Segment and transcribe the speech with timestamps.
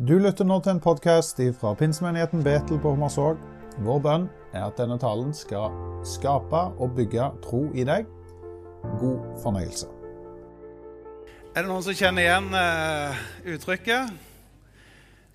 [0.00, 3.40] Du lytter nå til en podkast fra pinsemenigheten Betel på Hommersåk.
[3.84, 4.22] Vår bønn
[4.56, 5.74] er at denne talen skal
[6.08, 8.06] skape og bygge tro i deg.
[8.96, 9.90] God fornøyelse.
[11.52, 13.20] Er det noen som kjenner igjen uh,
[13.52, 14.14] uttrykket?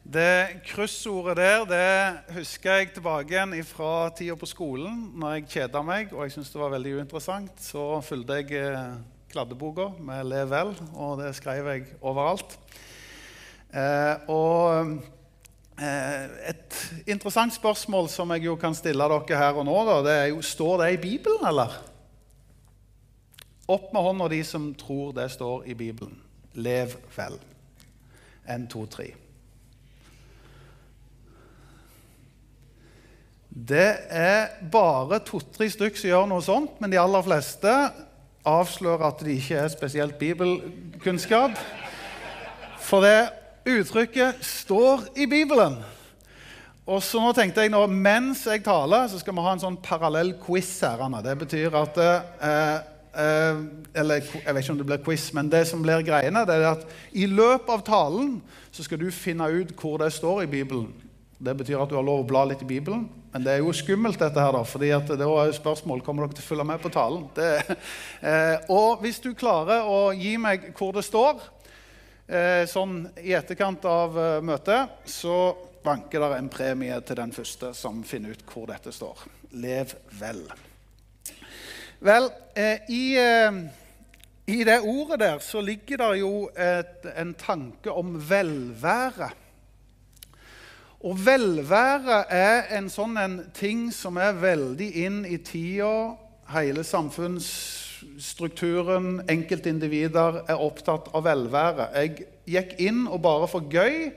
[0.01, 5.12] Det kryssordet der det husker jeg tilbake igjen fra tida på skolen.
[5.13, 8.97] Når jeg kjeda meg og jeg syntes det var veldig uinteressant, så fulgte jeg uh,
[9.29, 12.58] kladdeboka med 'Lev vel', og det skrev jeg overalt.
[13.76, 15.01] Eh, og
[15.83, 16.77] eh, et
[17.12, 20.40] interessant spørsmål som jeg jo kan stille dere her og nå, da, det er jo
[20.45, 21.76] Står det i Bibelen, eller?
[23.67, 26.16] Opp med hånda de som tror det står i Bibelen.
[26.53, 27.40] Lev vel.
[28.48, 29.09] En, to, tre.
[33.50, 37.72] Det er bare to-tre stykk som gjør noe sånt, men de aller fleste
[38.45, 41.58] avslører at de ikke er spesielt bibelkunnskap.
[42.86, 43.17] For det
[43.66, 45.80] uttrykket står i Bibelen.
[46.86, 49.80] Og så nå tenkte jeg nå, Mens jeg taler, så skal vi ha en sånn
[49.81, 51.02] parallell quiz her.
[51.02, 51.23] Anna.
[51.26, 52.76] Det betyr at eh,
[53.26, 53.64] eh,
[53.98, 56.67] Eller jeg vet ikke om det blir quiz, men det som blir greiene, det er
[56.76, 56.86] at
[57.17, 58.38] i løpet av talen
[58.70, 60.92] så skal du finne ut hvor det står i Bibelen.
[61.42, 63.08] Det betyr at du har lov å bla litt i Bibelen.
[63.34, 66.38] Men det er jo skummelt, dette her, da, fordi at det jo spørsmål kommer dere
[66.38, 67.26] til å følge med på talen.
[67.36, 67.50] Det,
[68.30, 71.42] eh, og hvis du klarer å gi meg hvor det står,
[72.66, 75.54] sånn i etterkant av eh, møtet så
[75.86, 79.22] vanker det en premie til den første som finner ut hvor dette står.
[79.62, 80.42] Lev vel.
[82.02, 83.06] Vel, eh, i,
[84.50, 89.30] i, det ordet der så ligger det jo et, en tanke om velvære.
[91.06, 96.16] Og velvære er en sånn en ting som er veldig inn i tida,
[96.50, 97.84] hele samfunns
[98.20, 101.89] strukturen, enkeltindivider, er opptatt av velvære.
[101.95, 104.11] Jeg gikk inn og bare for gøy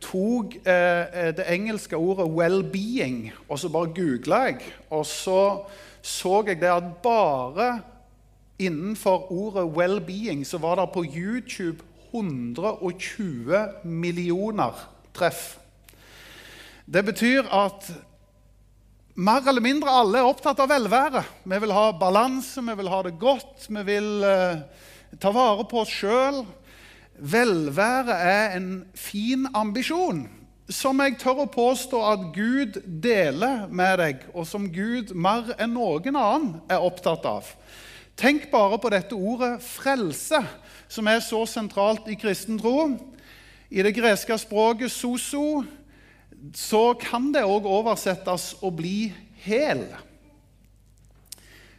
[0.00, 4.60] tok eh, det engelske ordet 'well-being', og så bare googla jeg.
[4.90, 5.64] Og så
[6.02, 7.80] så jeg det at bare
[8.58, 11.78] innenfor ordet 'well-being' så var det på YouTube
[12.12, 15.58] 120 millioner treff.
[16.92, 17.92] Det betyr at
[19.16, 21.22] mer eller mindre alle er opptatt av velvære.
[21.48, 24.60] Vi vil ha balanse, vi vil ha det godt, vi vil uh,
[25.20, 26.42] ta vare på oss sjøl.
[27.16, 30.26] Velvære er en fin ambisjon
[30.68, 35.76] som jeg tør å påstå at Gud deler med deg, og som Gud mer enn
[35.76, 37.46] noen annen er opptatt av.
[38.18, 40.42] Tenk bare på dette ordet 'frelse',
[40.88, 42.96] som er så sentralt i kristen tro.
[43.70, 45.64] I det greske språket 'soso'
[46.54, 49.12] så kan det òg oversettes å bli
[49.46, 49.86] hel.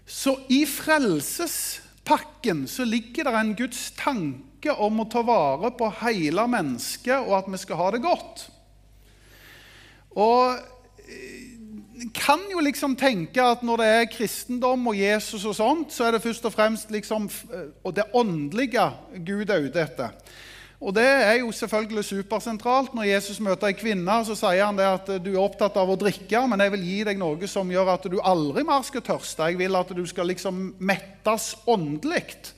[0.08, 6.48] Så i frelsespakken så ligger det en Guds tanke om å ta vare på hele
[6.50, 8.48] mennesket, og at vi skal ha det godt.
[10.18, 10.58] Og
[11.98, 16.08] en kan jo liksom tenke at når det er kristendom og Jesus, og sånt, så
[16.08, 17.30] er det først og fremst liksom,
[17.84, 18.86] og det åndelige
[19.26, 20.14] Gud er ute etter.
[20.78, 22.94] Og Det er jo selvfølgelig supersentralt.
[22.94, 25.98] Når Jesus møter ei kvinne, så sier han det at du er opptatt av å
[25.98, 29.50] drikke, men jeg vil gi deg noe som gjør at du aldri mer skal tørste.
[29.50, 32.54] Jeg vil at du skal liksom mettes åndelig.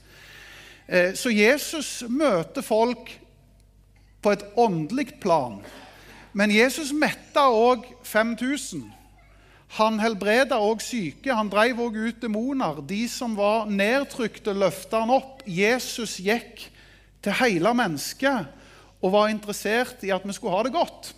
[0.87, 3.13] Eh, så Jesus møter folk
[4.19, 5.61] på et åndelig plan.
[6.35, 8.83] Men Jesus metta òg 5000.
[9.77, 11.31] Han helbreda òg syke.
[11.31, 12.81] Han drev òg ut demoner.
[12.83, 15.45] De som var nedtrykte, løfta han opp.
[15.47, 16.67] Jesus gikk
[17.23, 18.47] til hele mennesket
[18.99, 21.13] og var interessert i at vi skulle ha det godt.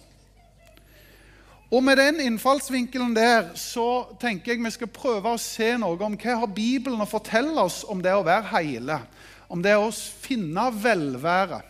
[1.72, 6.18] Og Med den innfallsvinkelen der så tenker jeg vi skal prøve å se noe om
[6.20, 8.98] hva har Bibelen å fortelle oss om det å være hele,
[9.48, 11.62] om det å finne velvære.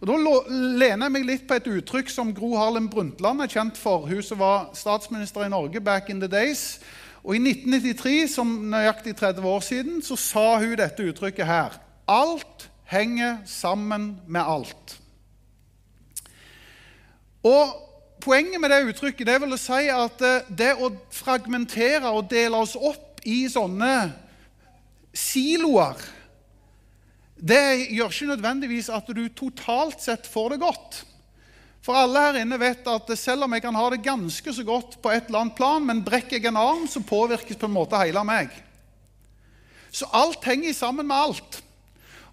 [0.00, 0.16] Og Da
[0.50, 4.04] lener jeg meg litt på et uttrykk som Gro Harlem Brundtland er kjent for.
[4.04, 6.80] Hun som var statsminister i Norge back in the days.
[7.22, 11.78] Og I 1993, som nøyaktig 30 år siden, så sa hun dette uttrykket her.
[12.06, 14.96] Alt henger sammen med alt.
[17.46, 17.82] Og
[18.26, 22.72] Poenget med det uttrykket det vil si at eh, det å fragmentere og dele oss
[22.74, 24.08] opp i sånne
[25.14, 26.00] siloer
[27.36, 31.02] det gjør ikke nødvendigvis at du totalt sett får det godt.
[31.84, 34.96] For alle her inne vet at selv om jeg kan ha det ganske så godt
[35.04, 38.00] på et eller annet plan, men brekker jeg en arm, så påvirkes på en måte
[38.00, 38.48] hele meg.
[39.92, 41.60] Så alt henger sammen med alt.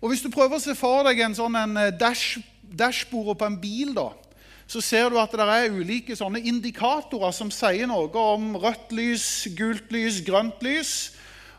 [0.04, 2.42] Og Hvis du prøver å se for deg en sånn en eh, dash,
[2.76, 4.10] dashbord på en bil, da,
[4.68, 9.26] så ser du at det er ulike sånne indikatorer som sier noe om rødt lys,
[9.56, 10.92] gult lys, grønt lys.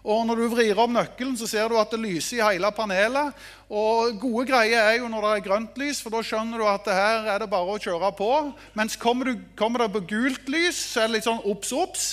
[0.05, 3.33] Og når du vrir om nøkkelen, så ser du at det lyser i hele panelet.
[3.73, 6.85] Og gode greier er jo når det er grønt lys, for da skjønner du at
[6.85, 8.31] det her er det bare å kjøre på.
[8.77, 12.11] Mens kommer, du, kommer det på gult lys, så er det litt sånn obs, obs.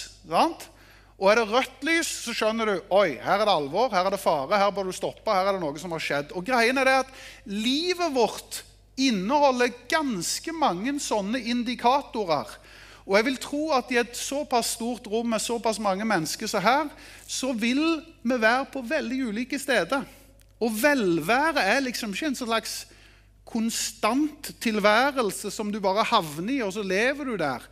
[1.21, 4.15] Og er det rødt lys, så skjønner du oi, her er det alvor, her er
[4.15, 6.33] det fare, her bør du stoppe, her er det noe som har skjedd.
[6.33, 7.15] Og greien er det at
[7.45, 8.63] livet vårt
[8.97, 12.57] inneholder ganske mange sånne indikatorer
[13.06, 16.63] og jeg vil tro at i et såpass stort rom med såpass mange mennesker som
[16.63, 16.89] her,
[17.27, 17.81] så vil
[18.21, 20.06] vi være på veldig ulike steder.
[20.62, 22.75] Og velvære er liksom ikke en slags
[23.45, 27.65] konstant tilværelse som du bare havner i, og så lever du der.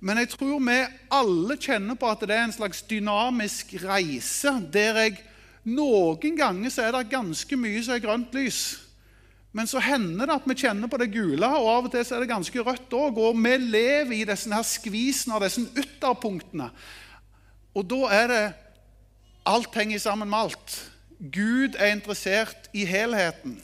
[0.00, 0.80] Men jeg tror vi
[1.14, 5.20] alle kjenner på at det er en slags dynamisk reise der jeg
[5.66, 8.60] noen ganger så er det ganske mye som er grønt lys.
[9.56, 12.22] Men så hender det at vi kjenner på det gule, og av og til er
[12.22, 13.16] det ganske rødt òg.
[13.16, 16.68] Og vi lever i disse her skvisene og disse ytterpunktene.
[17.76, 18.44] Og da er det
[19.46, 20.72] Alt henger sammen med alt.
[21.20, 23.60] Gud er interessert i helheten.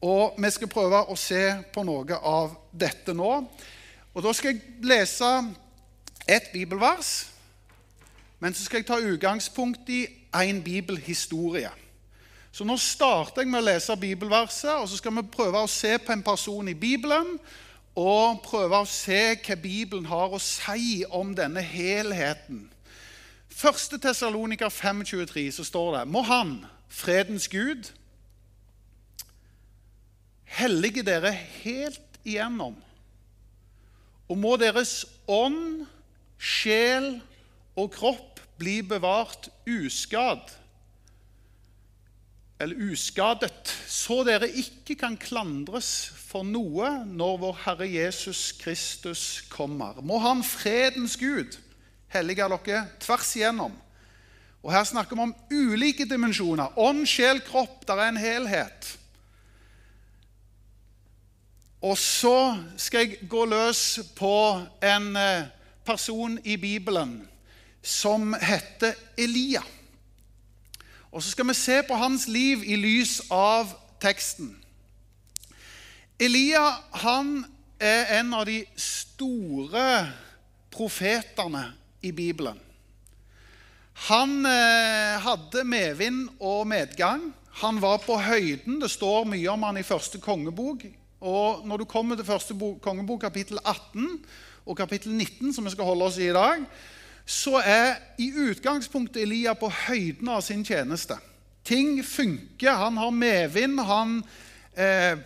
[0.00, 1.42] Og vi skal prøve å se
[1.74, 3.34] på noe av dette nå.
[4.14, 5.28] Og Da skal jeg lese
[6.36, 7.28] et bibelvers,
[8.40, 11.70] men så skal jeg ta utgangspunkt i en bibelhistorie.
[12.52, 15.94] Så nå starter jeg med å lese bibelverset, og så skal vi prøve å se
[16.02, 17.36] på en person i Bibelen.
[17.98, 22.64] Og prøve å se hva Bibelen har å si om denne helheten.
[23.50, 23.98] 1.
[24.00, 27.90] Tessalonika 5,23 så står det Må Han, fredens Gud,
[30.44, 32.78] hellige dere helt igjennom.
[34.30, 35.84] Og må deres ånd,
[36.40, 37.18] sjel
[37.76, 40.48] og kropp blir bevart uskadd
[42.60, 50.02] eller uskadet, så dere ikke kan klandres for noe når vår Herre Jesus Kristus kommer.
[50.04, 51.56] Må Han fredens Gud
[52.12, 53.72] hellige dere tvers igjennom.
[54.60, 56.76] Og Her snakker vi om ulike dimensjoner.
[56.76, 57.86] Ånd, sjel, kropp.
[57.88, 58.90] Der er en helhet.
[61.80, 64.34] Og så skal jeg gå løs på
[64.84, 65.48] en eh,
[65.84, 67.28] person i Bibelen
[67.82, 69.62] som heter Elia.
[71.10, 73.72] Og så skal vi se på hans liv i lys av
[74.02, 74.52] teksten.
[76.20, 76.62] Elia
[77.02, 77.40] han
[77.80, 79.86] er en av de store
[80.70, 81.64] profetene
[82.04, 82.58] i Bibelen.
[84.08, 87.32] Han eh, hadde medvind og medgang.
[87.60, 88.78] Han var på høyden.
[88.80, 90.86] Det står mye om han i første kongebok.
[91.20, 94.22] Og når du kommer til første kongebok, kapittel 18
[94.66, 96.64] og kapittel 19, som vi skal holde oss i i dag,
[97.26, 101.16] så er i utgangspunktet Elia på høyden av sin tjeneste.
[101.64, 102.72] Ting funker.
[102.74, 103.80] Han har medvind.
[103.86, 104.16] Han,
[104.74, 105.18] eh,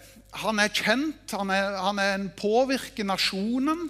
[0.43, 1.33] han er kjent.
[1.33, 3.89] Han, er, han er en påvirker nasjonen.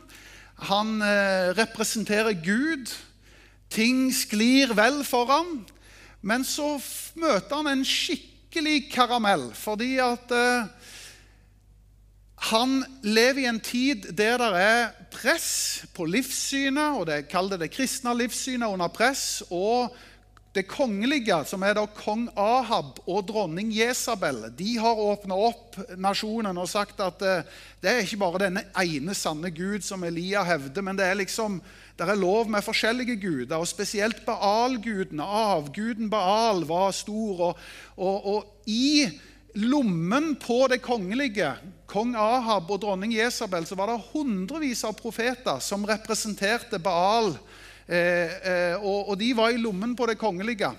[0.69, 2.93] Han eh, representerer Gud.
[3.71, 5.65] Ting sklir vel for ham.
[6.23, 6.77] Men så
[7.19, 10.71] møter han en skikkelig karamell, fordi at eh,
[12.45, 17.73] han lever i en tid der det er press på livssynet, og det kaller det
[17.73, 19.43] kristne livssynet under press.
[19.51, 19.95] og
[20.55, 26.61] det kongelige, som er da kong Ahab og dronning Jesabel, de har åpna opp nasjonen
[26.63, 27.49] og sagt at eh,
[27.83, 31.59] det er ikke bare denne ene sanne Gud som Elia hevder, men det er liksom,
[31.99, 33.57] det er lov med forskjellige guder.
[33.59, 37.49] og Spesielt Baal-guden, avguden Baal, var stor.
[37.51, 37.59] Og,
[37.97, 39.11] og, og i
[39.55, 41.53] lommen på det kongelige,
[41.91, 47.35] kong Ahab og dronning Jesabel, så var det hundrevis av profeter som representerte Baal.
[47.87, 50.73] Eh, eh, og, og, de var i lommen på det kongelige.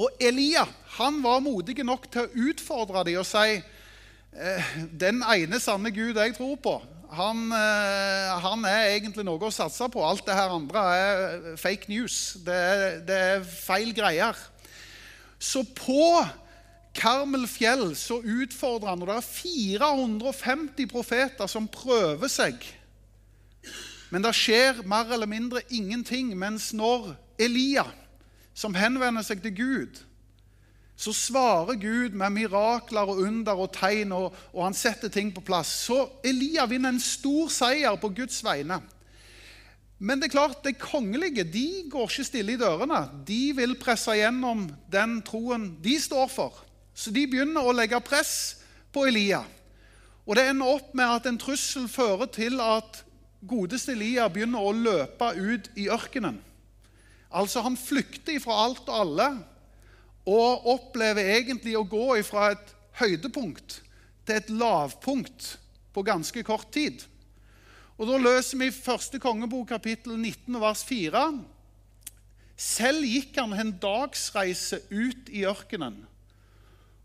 [0.00, 0.64] Og Elia
[0.96, 6.16] han var modig nok til å utfordre dem og si eh, den ene sanne Gud
[6.16, 6.78] jeg tror på,
[7.10, 10.02] han, eh, han, er egentlig noe å satse på.
[10.06, 12.38] Alt det her andre er fake news.
[12.46, 12.60] Det
[13.08, 14.38] det er feil greier.
[15.40, 16.22] Så på
[16.96, 22.58] Karmel fjell så utfordrer han, og det er 450 profeter som prøver seg.
[24.10, 26.32] Men det skjer mer eller mindre ingenting.
[26.38, 27.86] Mens når Elia,
[28.54, 30.00] som henvender seg til Gud,
[31.00, 35.44] så svarer Gud med mirakler og under og tegn, og, og han setter ting på
[35.46, 35.70] plass.
[35.86, 38.82] Så Elia vinner en stor seier på Guds vegne.
[40.00, 43.00] Men det er klart, de kongelige de går ikke stille i dørene.
[43.28, 46.60] De vil presse gjennom den troen de står for.
[47.00, 48.34] Så de begynner å legge press
[48.92, 49.40] på Elia.
[50.28, 53.00] Og det ender opp med at en trussel fører til at
[53.48, 56.36] godeste Elia begynner å løpe ut i ørkenen.
[57.30, 59.30] Altså Han flykter fra alt og alle
[60.28, 63.78] og opplever egentlig å gå fra et høydepunkt
[64.28, 65.54] til et lavpunkt
[65.94, 67.00] på ganske kort tid.
[67.96, 71.24] Og Da løser vi første kongebok kapittel 19 vers 4.
[72.60, 76.02] Selv gikk han en dagsreise ut i ørkenen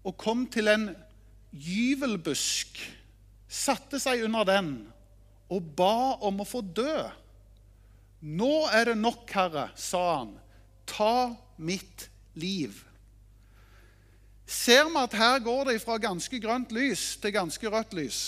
[0.06, 0.90] og kom til en
[1.56, 2.78] gyvelbusk,
[3.50, 4.74] satte seg under den
[5.54, 7.06] og ba om å få dø.
[8.26, 10.34] Nå er det nok, Herre, sa han.
[10.90, 12.08] Ta mitt
[12.38, 12.78] liv.
[14.46, 18.22] Ser vi at her går det fra ganske grønt lys til ganske rødt lys.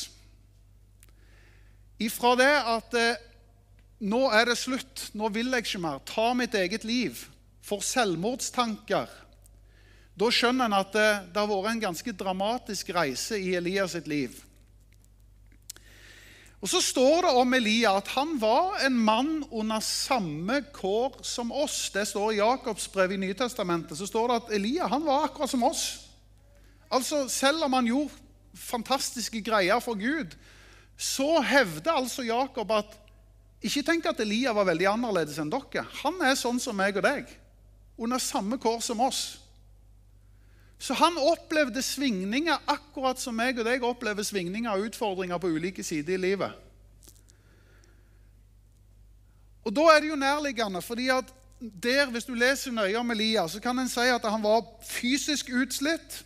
[2.01, 3.21] Ifra det at eh,
[4.05, 7.23] nå er det slutt, nå vil jeg ikke mer, ta mitt eget liv,
[7.65, 9.09] for selvmordstanker
[10.17, 14.07] Da skjønner en at det, det har vært en ganske dramatisk reise i Elias sitt
[14.09, 14.33] liv.
[16.57, 21.51] Og Så står det om Elia at han var en mann under samme kår som
[21.53, 21.91] oss.
[21.93, 23.97] Det står i Jakobs brev i Nytestamentet.
[23.97, 26.09] så står det at Elia han var akkurat som oss.
[26.89, 28.13] Altså, Selv om han gjorde
[28.55, 30.33] fantastiske greier for Gud,
[30.97, 32.97] så hevder altså Jakob at
[33.61, 35.85] ikke tenk at Elia var veldig annerledes enn dere.
[36.01, 37.29] Han er sånn som meg og deg,
[37.97, 39.46] under samme kår som oss.
[40.79, 45.83] Så han opplevde svingninger akkurat som meg og deg opplever svingninger og utfordringer på ulike
[45.83, 46.53] sider i livet.
[49.65, 53.47] Og Da er det jo nærliggende, fordi at der, hvis du leser nøye om Elia,
[53.47, 56.21] så kan en si at han var fysisk utslitt.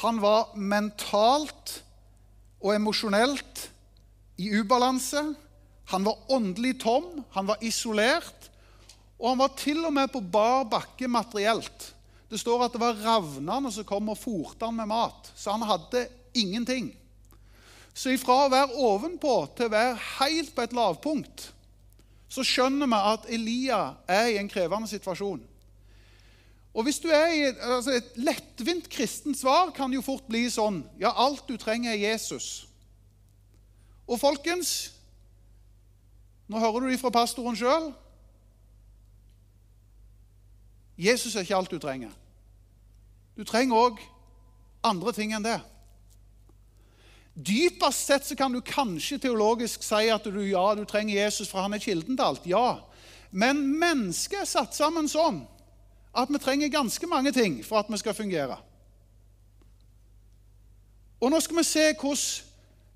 [0.00, 1.82] Han var mentalt
[2.60, 3.68] og emosjonelt
[4.38, 5.22] i ubalanse.
[5.92, 8.50] Han var åndelig tom, han var isolert,
[9.18, 11.92] og han var til og med på bar bakke materielt.
[12.28, 15.30] Det står at det var ravnene som kom og fòrte han med mat.
[15.34, 16.06] Så han hadde
[16.36, 16.90] ingenting.
[17.96, 21.48] Så ifra å være ovenpå til å være helt på et lavpunkt,
[22.28, 25.40] så skjønner vi at Elia er i en krevende situasjon.
[26.76, 30.82] Og hvis du er i altså Et lettvint kristent svar kan jo fort bli sånn
[31.00, 32.68] Ja, alt du trenger, er Jesus.
[34.06, 34.92] Og folkens,
[36.48, 37.90] nå hører du det fra pastoren sjøl.
[40.98, 42.10] Jesus er ikke alt du trenger.
[43.38, 44.00] Du trenger òg
[44.82, 45.58] andre ting enn det.
[47.38, 51.62] Dypest sett så kan du kanskje teologisk si at du, ja, du trenger Jesus, for
[51.62, 52.48] han er kilden til alt.
[52.50, 52.80] Ja.
[53.30, 55.44] Men mennesket er satt sammen sånn
[56.18, 58.58] at vi trenger ganske mange ting for at vi skal fungere.
[61.22, 62.46] Og nå skal vi se hvordan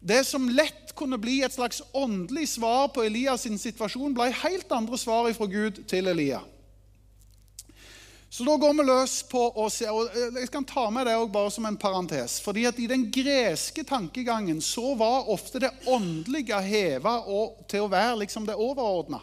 [0.02, 4.73] det som lett kunne bli et slags åndelig svar på Elias' sin situasjon, ble helt
[4.75, 6.40] andre svar fra Gud til Elia.
[8.32, 11.50] Så da går vi løs på å se og Jeg kan ta med det bare
[11.52, 12.38] som en parentes.
[12.40, 17.18] fordi at I den greske tankegangen så var ofte det åndelige heva
[17.68, 19.20] til å være liksom det overordna.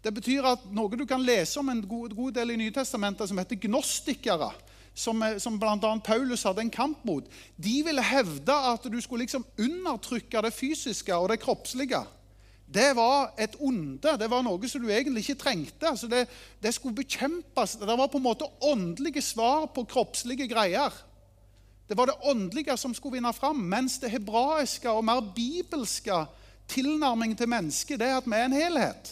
[0.00, 3.38] Det betyr at noe du kan lese om en god, god del i Nytestamentet, som
[3.38, 4.48] heter gnostikere,
[4.94, 5.92] som, som bl.a.
[6.00, 11.12] Paulus hadde en kamp mot, de ville hevde at du skulle liksom undertrykke det fysiske
[11.14, 12.00] og det kroppslige
[12.74, 14.16] det var et onde.
[14.18, 15.88] Det var noe som du egentlig ikke trengte.
[15.88, 16.26] Altså det,
[16.62, 17.76] det, skulle bekjempes.
[17.80, 20.94] Det var på en måte åndelige svar på kroppslige greier.
[21.88, 26.22] Det var det åndelige som skulle vinne fram, mens det hebraiske og mer bibelske
[26.72, 29.10] tilnærming til mennesket det er at vi er en helhet.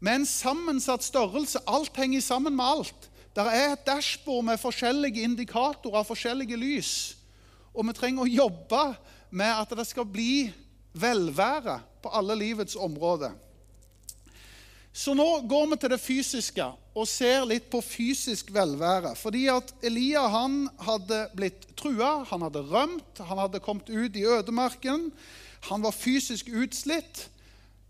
[0.00, 1.60] Med en sammensatt størrelse.
[1.68, 3.10] Alt henger sammen med alt.
[3.36, 7.16] Det er et dashbord med forskjellige indikatorer, forskjellige lys.
[7.74, 8.82] Og vi trenger å jobbe
[9.30, 10.50] med at det skal bli
[10.92, 13.32] velvære på alle livets områder.
[14.92, 19.14] Så nå går vi til det fysiske og ser litt på fysisk velvære.
[19.16, 24.26] Fordi at Elia han hadde blitt trua, han hadde rømt, han hadde kommet ut i
[24.28, 25.08] ødemarken.
[25.70, 27.28] Han var fysisk utslitt.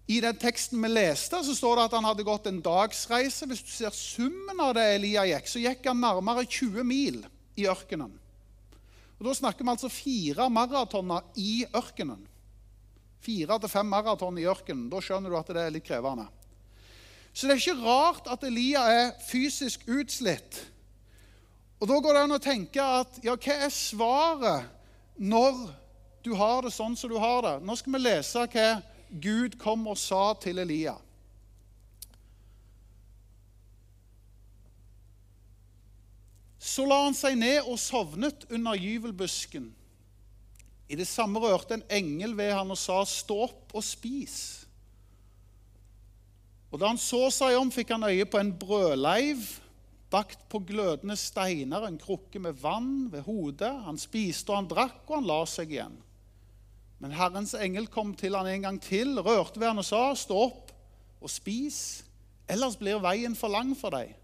[0.07, 3.49] I den teksten vi leste, så står det at han hadde gått en dagsreise.
[3.51, 7.23] Hvis du ser summen av det Elia gikk, så gikk han nærmere 20 mil
[7.59, 8.13] i ørkenen.
[9.19, 12.23] Og Da snakker vi altså fire maratoner i ørkenen
[13.23, 14.89] fire til fem maraton i ørkenen.
[14.93, 16.27] Da skjønner du at det er litt krevende.
[17.33, 20.67] Så det er ikke rart at Elia er fysisk utslitt.
[21.81, 24.69] Og Da går det an å tenke at ja, hva er svaret
[25.19, 25.65] når
[26.23, 27.55] du har det sånn som du har det?
[27.67, 28.69] Nå skal vi lese hva
[29.11, 30.95] Gud kom og sa til Elia.
[36.63, 39.73] Så la han seg ned og sovnet under gyvelbusken.
[40.93, 44.67] I det samme rørte en engel ved han og sa, 'Stå opp og spis.'
[46.73, 49.41] Og Da han så seg om, fikk han øye på en brødleiv
[50.13, 53.73] bakt på glødende steiner, en krukke med vann ved hodet.
[53.85, 55.97] Han spiste og han drakk, og han la seg igjen.
[57.01, 60.45] Men Herrens engel kom til han en gang til, rørte ved han og sa, 'Stå
[60.45, 60.73] opp
[61.21, 62.05] og spis,
[62.49, 64.15] ellers blir veien for lang for deg.'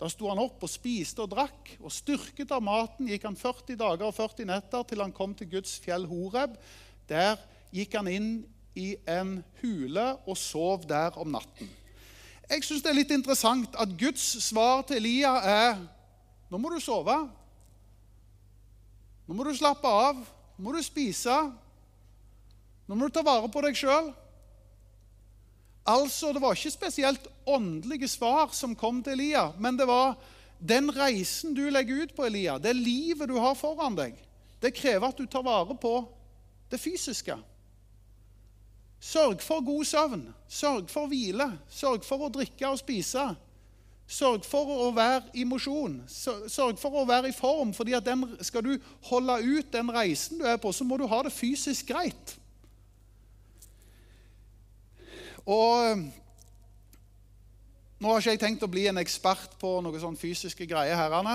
[0.00, 3.76] Da sto han opp og spiste og drakk, og styrket av maten gikk han 40
[3.76, 6.54] dager og 40 netter til han kom til Guds fjell Horeb.
[7.10, 7.36] Der
[7.74, 8.30] gikk han inn
[8.80, 11.68] i en hule og sov der om natten.
[12.48, 15.76] jeg syns det er litt interessant at Guds svar til Elia er
[16.50, 17.14] nå må du sove.
[19.28, 20.16] Nå må du slappe av.
[20.58, 21.36] Nå må du spise.
[22.88, 24.10] Nå må du ta vare på deg sjøl.
[25.90, 30.14] Altså, Det var ikke spesielt åndelige svar som kom til Elia, men det var
[30.60, 34.14] den reisen du legger ut på, Elia, det livet du har foran deg,
[34.62, 35.94] det krever at du tar vare på
[36.70, 37.34] det fysiske.
[39.00, 43.30] Sørg for god søvn, sørg for hvile, sørg for å drikke og spise.
[44.10, 47.72] Sørg for å være i mosjon, sørg for å være i form.
[47.72, 51.06] fordi at den, Skal du holde ut den reisen du er på, så må du
[51.06, 52.36] ha det fysisk greit.
[55.50, 56.02] Og
[58.00, 60.96] Nå har ikke jeg tenkt å bli en ekspert på noen sånn fysiske greier.
[60.96, 61.34] herrene.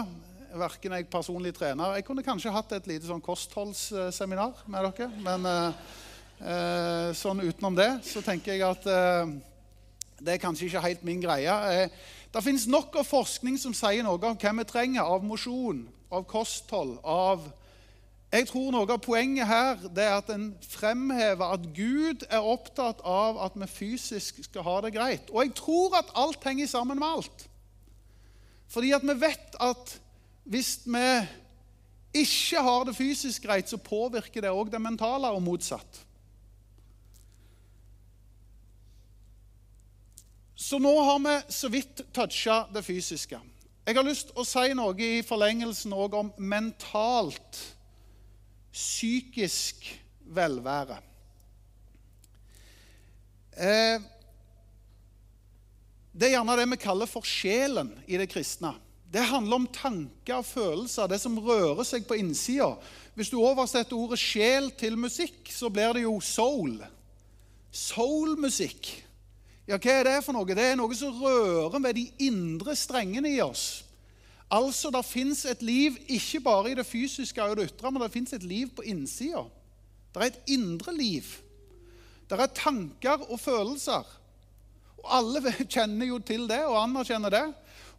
[0.55, 1.93] Verken jeg personlig trener.
[1.93, 5.09] Jeg kunne kanskje hatt et lite sånn kostholdsseminar med dere.
[5.21, 9.35] Men eh, sånn utenom det så tenker jeg at eh,
[10.17, 11.59] det er kanskje ikke helt min greie.
[11.69, 11.93] Eh,
[12.33, 16.25] det finnes nok av forskning som sier noe om hva vi trenger av mosjon, av
[16.25, 17.45] kosthold, av
[18.35, 23.03] jeg tror Noe av poenget her det er at en fremhever at Gud er opptatt
[23.05, 25.29] av at vi fysisk skal ha det greit.
[25.31, 27.45] Og jeg tror at alt henger sammen med alt.
[28.67, 29.93] Fordi at vi vet at
[30.43, 31.05] hvis vi
[32.15, 36.01] ikke har det fysisk greit, så påvirker det òg det mentale, og motsatt.
[40.55, 43.39] Så nå har vi så vidt toucha det fysiske.
[43.85, 47.59] Jeg har lyst til å si noe i forlengelsen òg om mentalt
[48.75, 49.87] psykisk
[50.35, 50.97] velvære.
[53.55, 54.01] Eh,
[56.11, 58.73] det er gjerne det vi kaller for sjelen i det kristne.
[59.11, 62.73] Det handler om tanker og følelser, det som rører seg på innsida.
[63.15, 66.81] Hvis du oversetter ordet sjel til musikk, så blir det jo soul.
[67.71, 68.91] Soul-musikk.
[69.65, 70.47] Ja, hva er det for noe?
[70.51, 73.84] Det er noe som rører ved de indre strengene i oss.
[74.51, 78.11] Altså, det fins et liv ikke bare i det fysiske og det ytre, men det
[78.13, 79.45] fins et liv på innsida.
[80.13, 81.25] Det er et indre liv.
[82.29, 84.05] Det er tanker og følelser.
[85.01, 87.45] Og Alle kjenner jo til det og anerkjenner det.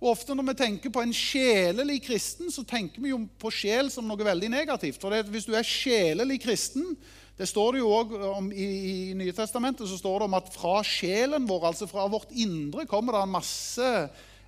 [0.00, 3.90] Og Ofte når vi tenker på en sjelelig kristen, så tenker vi jo på sjel
[3.92, 5.00] som noe veldig negativt.
[5.00, 6.96] For Hvis du er sjelelig kristen,
[7.37, 8.66] det står det jo også om I,
[9.11, 12.87] i Nye Testamentet så står det om at fra sjelen vår, altså fra vårt indre,
[12.88, 13.90] kommer det en masse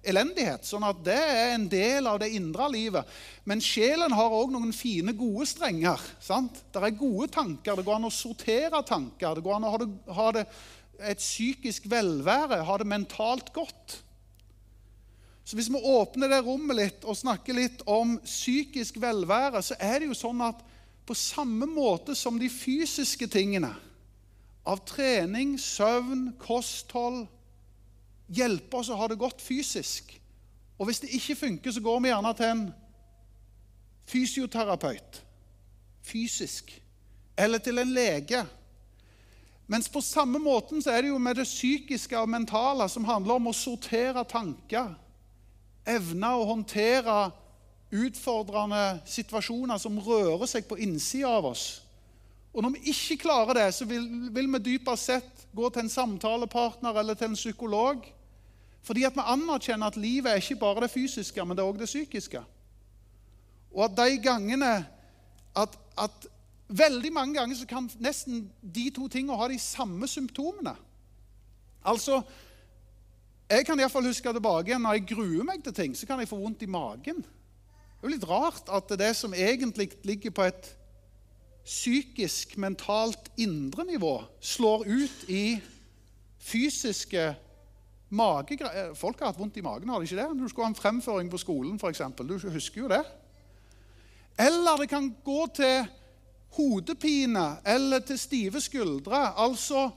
[0.06, 0.66] elendighet.
[0.66, 3.06] Sånn at det er en del av det indre livet.
[3.48, 6.02] Men sjelen har òg noen fine, gode strenger.
[6.20, 6.62] sant?
[6.72, 7.76] Det er gode tanker.
[7.76, 9.38] Det går an å sortere tanker.
[9.38, 10.44] Det går an å ha, det, ha det,
[10.98, 14.00] et psykisk velvære, ha det mentalt godt.
[15.48, 20.00] Så Hvis vi åpner det rommet litt og snakker litt om psykisk velvære, så er
[20.00, 20.60] det jo sånn at
[21.08, 23.70] på samme måte som de fysiske tingene,
[24.68, 27.22] av trening, søvn, kosthold,
[28.28, 30.12] hjelpe oss å ha det godt fysisk.
[30.78, 32.68] Og hvis det ikke funker, så går vi gjerne til en
[34.08, 35.24] fysioterapeut
[36.08, 36.70] fysisk.
[37.38, 38.44] Eller til en lege.
[39.68, 43.36] Mens på samme måten så er det jo med det psykiske og mentale som handler
[43.36, 44.94] om å sortere tanker.
[45.88, 47.18] Evne å håndtere
[47.92, 51.66] utfordrende situasjoner som rører seg på innsida av oss.
[52.52, 55.92] Og når vi ikke klarer det, så vil, vil vi dypest sett gå til en
[55.92, 58.04] samtalepartner eller til en psykolog
[58.88, 61.80] fordi at vi anerkjenner at livet er ikke bare det fysiske, men det er òg
[61.80, 62.40] det psykiske.
[63.76, 64.72] Og at de gangene
[65.58, 66.28] at, at
[66.68, 70.74] Veldig mange ganger så kan nesten de to tingene ha de samme symptomene.
[71.84, 72.22] Altså,
[73.48, 76.36] Jeg kan iallfall huske tilbake når jeg gruer meg til ting, så kan jeg få
[76.36, 77.22] vondt i magen.
[77.22, 80.68] Det er jo litt rart at det som egentlig ligger på et
[81.64, 85.56] psykisk, mentalt indre nivå, slår ut i
[86.38, 87.24] fysiske.
[88.08, 90.28] Folk har hatt vondt i magen, har de ikke det?
[90.32, 92.02] Når du skulle ha en fremføring på skolen, f.eks.
[92.24, 93.02] Du husker jo det.
[94.38, 95.88] Eller det kan gå til
[96.56, 99.34] hodepine eller til stive skuldre.
[99.36, 99.90] Altså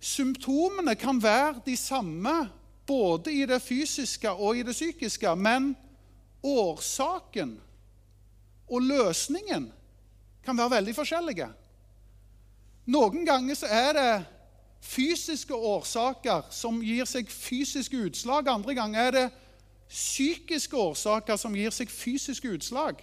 [0.00, 2.48] Symptomene kan være de samme
[2.86, 5.74] både i det fysiske og i det psykiske, men
[6.42, 7.58] årsaken
[8.70, 9.68] og løsningen
[10.44, 11.50] kan være veldig forskjellige.
[12.90, 14.12] Noen ganger så er det
[14.80, 18.48] fysiske årsaker som gir seg fysiske utslag.
[18.48, 19.28] Andre ganger er det
[19.90, 23.00] psykiske årsaker som gir seg fysiske utslag.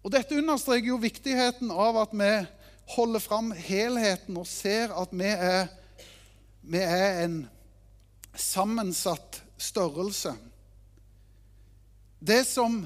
[0.00, 2.30] Og Dette understreker jo viktigheten av at vi
[2.96, 5.68] holder fram helheten og ser at vi er,
[6.62, 7.42] vi er en
[8.34, 10.32] sammensatt størrelse.
[12.20, 12.82] Det som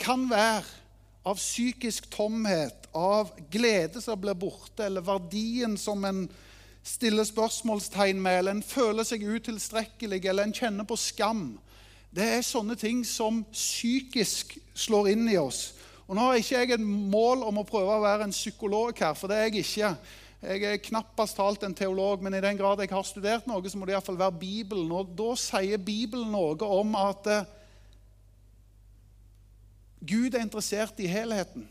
[0.00, 0.83] kan være
[1.24, 6.26] av psykisk tomhet, av glede som blir borte, eller verdien som en
[6.84, 11.46] stiller spørsmålstegn med, eller en føler seg utilstrekkelig, eller en kjenner på skam.
[12.14, 15.72] Det er sånne ting som psykisk slår inn i oss.
[16.04, 19.16] Og Nå har ikke jeg et mål om å prøve å være en psykolog her,
[19.16, 19.94] for det er jeg ikke.
[20.44, 23.80] Jeg er knappast talt en teolog, men i den grad jeg har studert noe, så
[23.80, 24.92] må det iallfall være Bibelen.
[24.92, 27.46] Og da sier Bibelen noe om at eh,
[30.04, 31.66] Gud er interessert i helheten.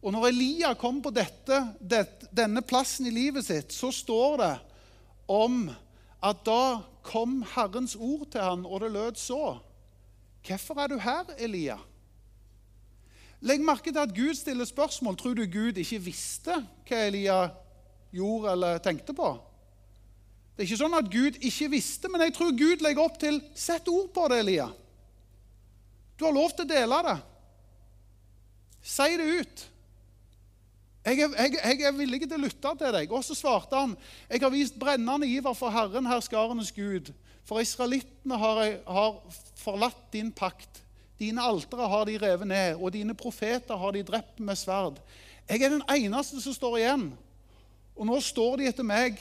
[0.00, 1.58] Og når Elia kom på dette,
[2.32, 4.54] denne plassen i livet sitt, så står det
[5.30, 5.66] om
[6.24, 9.58] at da kom Herrens ord til han, og det lød så.
[10.46, 11.76] Hvorfor er du her, Elia?
[13.40, 15.16] Legg merke til at Gud stiller spørsmål.
[15.16, 17.38] Tror du Gud ikke visste hva Elia
[18.12, 19.30] gjorde eller tenkte på?
[20.52, 23.40] Det er ikke sånn at Gud ikke visste, men jeg tror Gud legger opp til
[23.56, 24.68] Sett ord på det, Elia.
[26.20, 27.16] Du har lov til å dele det.
[28.84, 29.62] Si det ut.
[31.00, 33.12] Jeg er, jeg, jeg er, villig til å lytte til deg.
[33.16, 33.94] Og så svarte han,
[34.28, 37.08] jeg har vist brennende iver for Herren, herskarenes Gud.
[37.48, 39.16] For israelittene har, har
[39.62, 40.82] forlatt din pakt.
[41.20, 45.00] Dine altere har de revet ned, og dine profeter har de drept med sverd.
[45.48, 47.06] Jeg er den eneste som står igjen.
[47.96, 49.16] Og nå står de etter meg,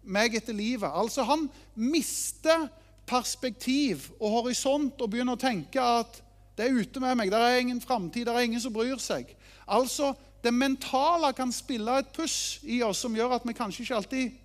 [0.00, 0.88] meg etter livet.
[0.88, 1.44] Altså, han
[1.76, 2.70] mister
[3.08, 6.22] perspektiv og horisont og begynner å tenke at
[6.58, 9.30] det er ute med meg, det er ingen framtid, det er ingen som bryr seg.
[9.70, 10.10] Altså,
[10.42, 14.36] det mentale kan spille et puss i oss som gjør at vi kanskje ikke alltid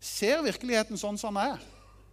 [0.00, 1.62] ser virkeligheten sånn som den er.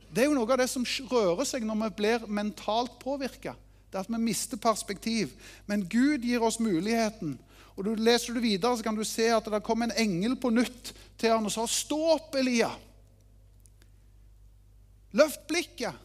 [0.07, 3.57] Det er jo noe av det som rører seg når vi blir mentalt påvirka.
[3.91, 5.33] Det er at vi mister perspektiv.
[5.67, 7.35] Men Gud gir oss muligheten.
[7.75, 10.53] Og du Leser du videre, så kan du se at det kom en engel på
[10.53, 12.71] nytt til han og sa, 'Stå opp, Elia.
[15.11, 16.04] Løft blikket.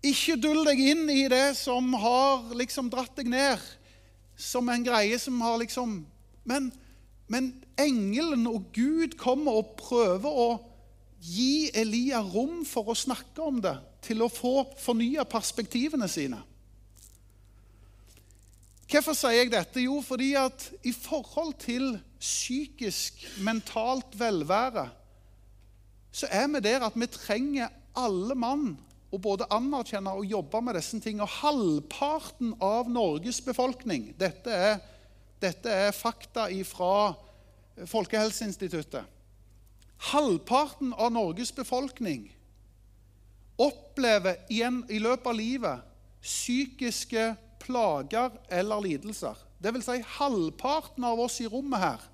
[0.00, 3.68] Ikke dull deg inn i det som har liksom dratt deg ned.'
[4.40, 6.06] som en greie som har liksom
[6.48, 6.70] Men,
[7.28, 10.46] men engelen og Gud kommer og prøver å
[11.20, 16.40] gi Elia rom for å snakke om det, til å få fornya perspektivene sine.
[18.90, 19.84] Hvorfor sier jeg dette?
[19.84, 24.88] Jo, fordi at i forhold til psykisk, mentalt velvære,
[26.10, 28.72] så er vi der at vi trenger alle mann
[29.10, 31.26] å både anerkjenne og jobbe med disse tingene.
[31.40, 34.78] Halvparten av Norges befolkning Dette er,
[35.42, 37.14] dette er fakta fra
[37.90, 39.04] Folkehelseinstituttet.
[40.10, 42.28] Halvparten av Norges befolkning
[43.60, 45.86] opplever igjen i løpet av livet
[46.24, 49.36] psykiske plager eller lidelser.
[49.60, 52.06] Vil si halvparten av oss i rommet her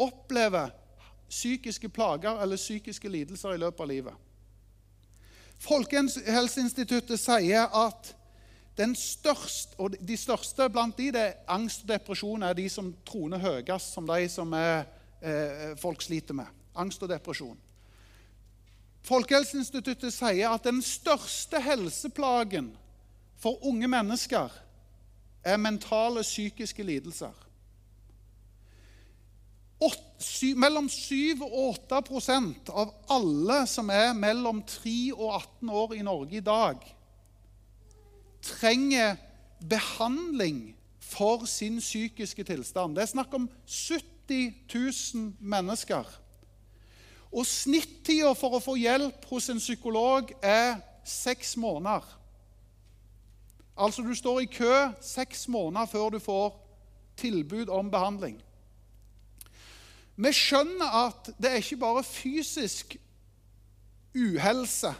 [0.00, 0.72] opplever
[1.28, 4.14] psykiske plager eller psykiske lidelser i løpet av livet.
[5.62, 8.14] Folkehelseinstituttet sier at
[8.98, 13.38] største, og de største blant de, det er angst og depresjon er de som troner
[13.38, 14.86] høyest som de som er,
[15.20, 16.46] eh, folk sliter med.
[16.74, 17.58] Angst og depresjon.
[19.02, 22.72] Folkehelseinstituttet sier at den største helseplagen
[23.38, 24.50] for unge mennesker
[25.44, 27.34] er mentale psykiske lidelser
[30.56, 36.38] mellom 7 og 8% av alle som er mellom 3 og 18 år i Norge
[36.38, 36.82] i dag,
[38.42, 39.16] trenger
[39.62, 42.96] behandling for sin psykiske tilstand.
[42.96, 46.06] Det er snakk om 70 000 mennesker.
[47.32, 52.04] Og snittida for å få hjelp hos en psykolog er seks måneder.
[53.76, 56.52] Altså du står i kø seks måneder før du får
[57.16, 58.36] tilbud om behandling.
[60.16, 62.96] Vi skjønner at det er ikke bare fysisk
[64.12, 64.92] uhelse,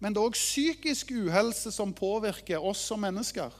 [0.00, 3.52] men det er òg psykisk uhelse som påvirker oss som mennesker.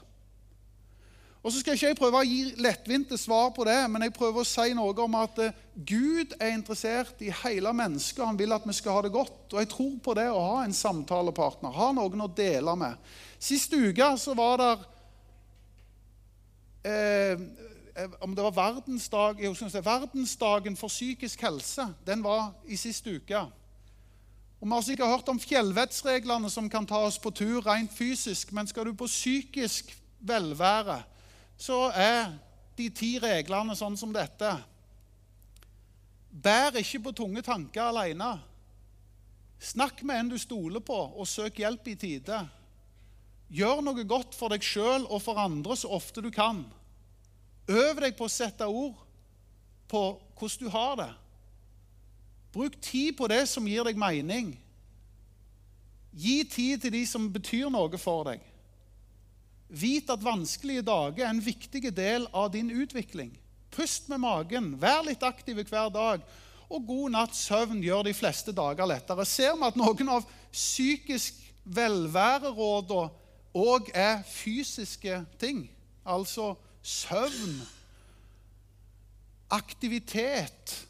[1.41, 4.43] Og så skal ikke jeg prøve å gi lettvinte svar på det, men jeg prøver
[4.43, 8.21] å si noe om at eh, Gud er interessert i hele mennesket.
[8.25, 9.47] Han vil at vi skal ha det godt.
[9.49, 13.13] Og jeg tror på det å ha en samtalepartner, ha noen å dele med.
[13.41, 14.73] Sist uke så var det
[16.81, 17.37] Eh,
[18.21, 21.87] om det var verdensdag, jeg verdensdagen for psykisk helse.
[22.07, 23.41] Den var i siste uke.
[24.61, 28.53] Og Vi har sikkert hørt om fjellvettsreglene som kan ta oss på tur rent fysisk.
[28.53, 31.03] Men skal du på psykisk velvære,
[31.57, 32.33] så er
[32.77, 34.53] de ti reglene sånn som dette.
[36.31, 38.39] Bær ikke på tunge tanker alene.
[39.61, 42.39] Snakk med en du stoler på, og søk hjelp i tide.
[43.51, 46.63] Gjør noe godt for deg sjøl og for andre så ofte du kan.
[47.71, 48.99] Øv deg på å sette ord
[49.91, 50.03] på
[50.39, 51.11] hvordan du har det.
[52.51, 54.55] Bruk tid på det som gir deg mening.
[56.11, 58.43] Gi tid til de som betyr noe for deg.
[59.71, 63.31] Vit at vanskelige dager er en viktig del av din utvikling.
[63.71, 66.25] Pust med magen, vær litt aktiv hver dag.
[66.71, 69.25] og god natts søvn gjør de fleste dager lettere.
[69.27, 73.11] Ser vi at noen av psykisk velværerådene
[73.59, 75.65] òg er fysiske ting,
[76.07, 76.53] altså
[76.83, 77.61] søvn,
[79.51, 80.87] aktivitet,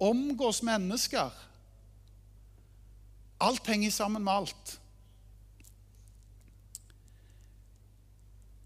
[0.00, 1.30] omgås mennesker
[3.40, 4.80] Alt henger sammen med alt.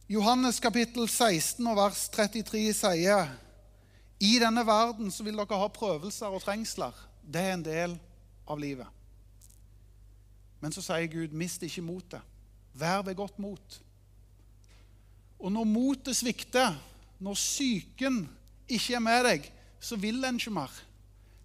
[0.08, 3.30] Johannes kapittel 16 og vers 33 sier
[4.18, 6.92] i denne verden så vil dere ha prøvelser og trengsler.
[7.22, 7.94] Det er en del
[8.50, 8.90] av livet.
[10.60, 12.20] Men så sier Gud, mist ikke motet.
[12.74, 13.80] Vær ved godt mot.
[15.44, 16.72] Og når motet svikter,
[17.20, 18.22] når psyken
[18.64, 20.72] ikke er med deg, så vil en ikke mer.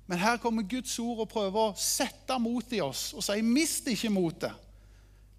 [0.08, 3.92] Men her kommer Guds ord og prøver å sette mot i oss og sier, mist
[3.92, 4.56] ikke motet.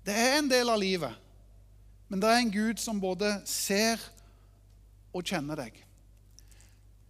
[0.04, 1.16] Det er en del av livet.
[2.10, 4.02] Men det er en Gud som både ser
[5.10, 5.74] og kjenner deg.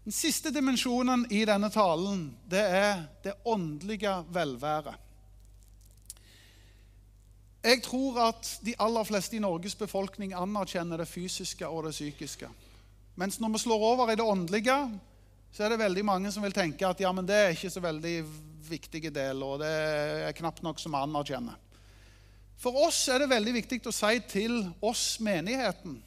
[0.07, 5.10] Den siste dimensjonen i denne talen det er det åndelige velværet.
[7.61, 12.49] Jeg tror at de aller fleste i Norges befolkning anerkjenner det fysiske og det psykiske.
[13.21, 14.77] Mens når vi slår over i det åndelige,
[15.53, 17.83] så er det veldig mange som vil tenke at ja, men det er ikke så
[17.85, 18.15] veldig
[18.71, 19.73] viktige del, og det
[20.29, 21.59] er knapt nok som vi anerkjenner.
[22.61, 25.99] For oss er det veldig viktig å si til oss, menigheten,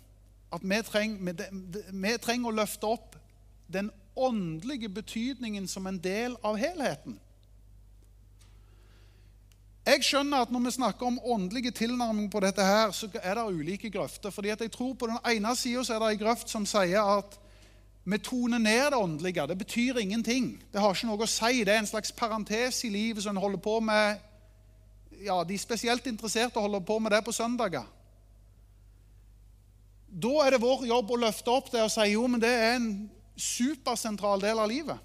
[0.53, 1.45] at vi trenger,
[1.89, 3.17] vi trenger å løfte opp
[3.73, 7.17] den åndelige betydningen som en del av helheten.
[9.85, 13.43] Jeg skjønner at Når vi snakker om åndelige tilnærming på dette, her, så er det
[13.53, 14.29] ulike grøfter.
[14.29, 17.39] fordi jeg tror På den ene sida er det en grøft som sier at
[18.05, 19.47] vi toner ned det åndelige.
[19.47, 20.63] Det betyr ingenting.
[20.73, 21.63] Det har ikke noe å si.
[21.63, 24.19] Det er en slags parentes i livet som en holder på med
[25.23, 27.85] ja, de spesielt interesserte holder på med det på søndager.
[30.07, 32.75] Da er det vår jobb å løfte opp det og si jo, men det er
[32.75, 32.89] en
[33.39, 34.97] supersentral del av livet.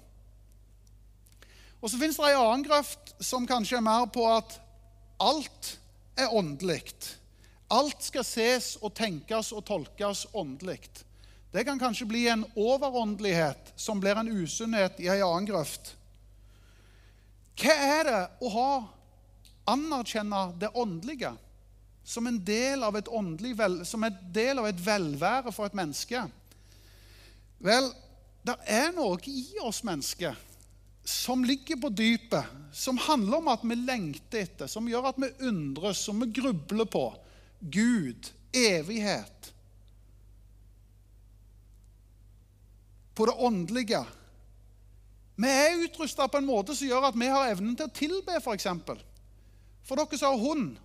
[1.81, 4.59] Og Så fins det en annen grøft som kanskje er mer på at
[5.19, 5.77] alt
[6.17, 6.83] er åndelig.
[7.69, 10.81] Alt skal ses og tenkes og tolkes åndelig.
[11.51, 15.95] Det kan kanskje bli en overåndelighet som blir en usunnhet i en annen grøft.
[17.59, 18.71] Hva er det å ha
[19.69, 21.33] anerkjenne det åndelige
[22.09, 23.09] som en del av et,
[23.57, 26.23] vel, som en del av et velvære for et menneske.
[27.61, 27.91] Vel,
[28.41, 30.37] det er noe i oss mennesker
[31.03, 35.31] som ligger på dypet, som handler om at vi lengter etter, som gjør at vi
[35.49, 37.05] undres, som vi grubler på.
[37.59, 39.53] Gud, evighet.
[43.15, 44.03] På det åndelige.
[45.39, 48.37] Vi er utrusta på en måte som gjør at vi har evnen til å tilbe,
[48.39, 48.67] f.eks.
[49.87, 50.77] For dere som har hund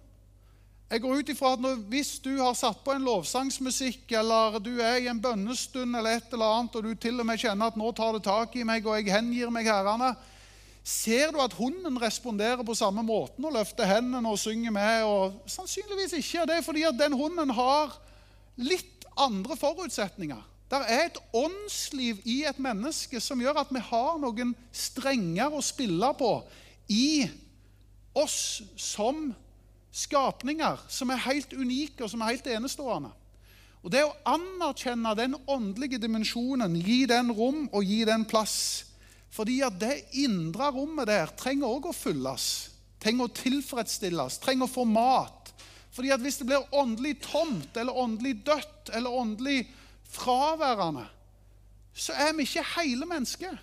[0.94, 4.76] Jeg går ut ifra at når, hvis du har satt på en lovsangsmusikk, eller du
[4.78, 7.80] er i en bønnestund eller et eller annet, og du til og med kjenner at
[7.80, 10.12] 'nå tar det tak i meg, og jeg hengir meg herrene',
[10.85, 15.02] ser du at hunden responderer på samme måten og løfter hendene og synger med?
[15.02, 16.46] og Sannsynligvis ikke.
[16.46, 17.98] Det er fordi at den hunden har
[18.57, 20.42] litt andre forutsetninger.
[20.70, 25.62] Det er et åndsliv i et menneske som gjør at vi har noen strenger å
[25.62, 26.37] spille på
[26.88, 27.26] i
[28.14, 29.35] oss som
[29.94, 33.12] skapninger som er helt unike og som er helt enestående.
[33.85, 38.87] Og Det å anerkjenne den åndelige dimensjonen, gi den rom og gi den plass
[39.35, 42.70] Fordi at det indre rommet der trenger òg å fylles,
[43.02, 45.50] trenger å tilfredsstilles, trenger å få mat.
[45.90, 49.66] Fordi at Hvis det blir åndelig tomt eller åndelig dødt eller åndelig
[50.07, 51.09] fraværende,
[51.94, 53.59] så er vi ikke hele mennesket.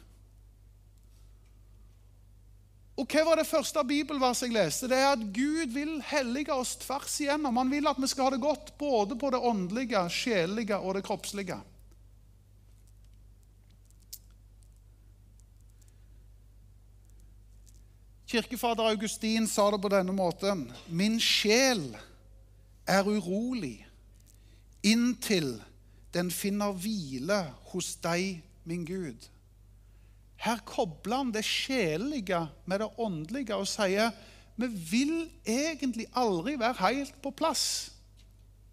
[3.02, 4.88] Og hva var det første bibelverset jeg leste?
[4.92, 7.58] Det er at Gud vil hellige oss tvers igjennom.
[7.58, 11.02] Han vil at vi skal ha det godt både på det åndelige, sjelelige og det
[11.08, 11.58] kroppslige.
[18.30, 21.90] Kirkefader Augustin sa det på denne måten.: Min sjel
[22.86, 23.80] er urolig
[24.86, 25.56] inntil
[26.14, 27.42] den finner hvile
[27.74, 29.26] hos deg, min Gud.
[30.42, 34.10] Her kobler han det sjelelige med det åndelige og sier
[34.62, 35.16] vi vil
[35.48, 37.94] egentlig aldri være helt på plass,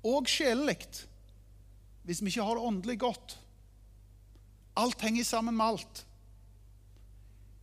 [0.05, 1.07] og sjelelig,
[2.05, 3.39] hvis vi ikke har det åndelig godt.
[4.79, 6.05] Alt henger sammen med alt.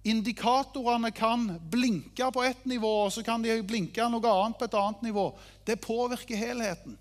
[0.06, 4.78] Indikatorene kan blinke på ett nivå, og så kan de blinke noe annet på et
[4.78, 5.30] annet nivå.
[5.66, 6.98] Det påvirker helheten.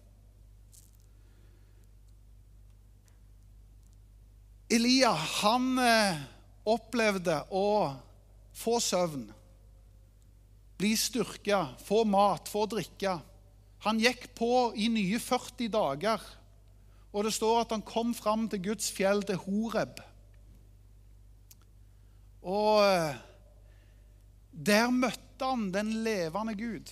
[4.72, 6.22] Elia han eh,
[6.64, 7.94] opplevde å
[8.55, 9.27] få søvn,
[10.79, 13.18] bli styrka, få mat, få drikke.
[13.85, 16.24] Han gikk på i nye 40 dager,
[17.14, 20.00] og det står at han kom fram til Guds fjell, til Horeb.
[22.44, 23.22] Og eh,
[24.50, 26.90] der møtte han den levende Gud.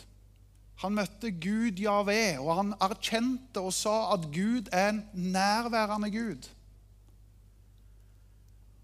[0.83, 6.49] Han møtte Gud Javé, og han erkjente og sa at Gud er en nærværende Gud.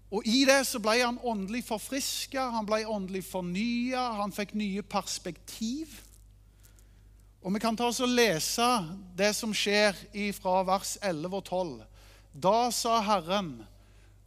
[0.09, 4.81] Og I det så ble han åndelig forfriska, han ble åndelig fornya, han fikk nye
[4.81, 5.99] perspektiv.
[7.45, 8.67] Og Vi kan ta oss og lese
[9.15, 9.95] det som skjer
[10.35, 11.75] fra vers 11 og 12.
[12.33, 13.53] Da sa Herren,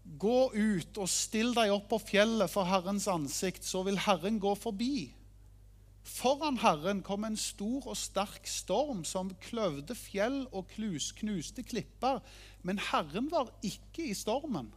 [0.02, 4.54] gå ut og still deg opp på fjellet for Herrens ansikt, så vil Herren gå
[4.58, 5.10] forbi.
[6.02, 12.22] Foran Herren kom en stor og sterk storm som kløvde fjell og knuste klipper,
[12.62, 14.72] men Herren var ikke i stormen.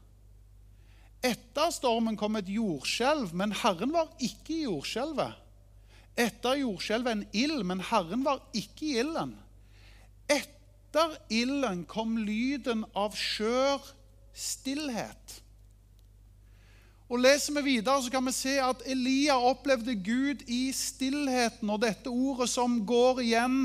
[1.24, 5.42] Etter stormen kom et jordskjelv, men Herren var ikke i jordskjelvet.
[6.16, 9.34] Etter jordskjelvet en ild, men Herren var ikke i ilden.
[10.32, 13.84] Etter ilden kom lyden av skjør
[14.36, 15.42] stillhet.
[17.06, 21.70] Og Leser vi videre, så kan vi se at Elia opplevde Gud i stillheten.
[21.70, 23.60] Og dette ordet som går igjen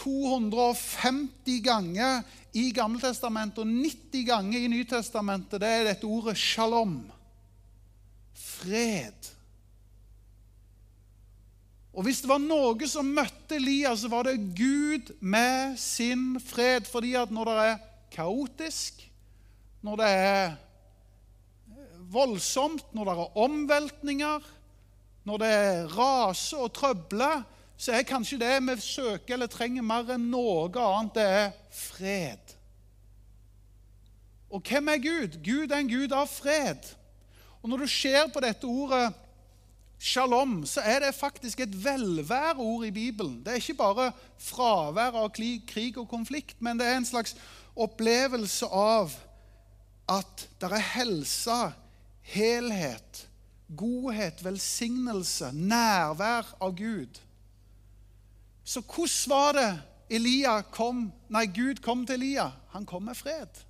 [0.00, 2.22] 250 ganger
[2.56, 6.98] i Gammeltestamentet og 90 ganger i Nytestamentet, det er dette ordet shalom.
[8.36, 9.32] Fred.
[11.96, 16.88] Og Hvis det var noe som møtte Elias, så var det Gud med sin fred.
[16.88, 19.00] Fordi at når det er kaotisk,
[19.84, 20.56] når det er
[22.12, 24.48] voldsomt, når det er omveltninger,
[25.26, 27.44] når det er rase og trøbler,
[27.76, 32.54] så er kanskje det vi søker eller trenger mer enn noe annet, det er fred.
[34.50, 35.36] Og hvem er Gud?
[35.44, 36.88] Gud er en Gud av fred.
[37.62, 39.10] Og Når du ser på dette ordet
[39.98, 43.40] shalom, så er det faktisk et velværeord i Bibelen.
[43.44, 47.36] Det er ikke bare fravær av krig og konflikt, men det er en slags
[47.76, 49.12] opplevelse av
[50.08, 51.58] at det er helse,
[52.22, 53.26] helhet,
[53.76, 57.18] godhet, velsignelse, nærvær av Gud.
[58.66, 59.70] Så hvordan var det
[60.16, 62.48] Elia kom, nei, Gud kom til Elia?
[62.74, 63.62] Han kom med fred.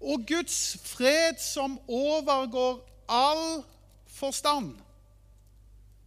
[0.00, 2.80] Og Guds fred som overgår
[3.10, 3.62] all
[4.10, 4.74] forstand,